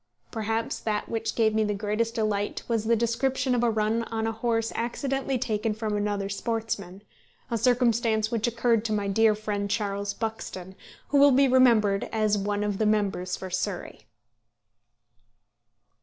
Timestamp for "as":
12.11-12.35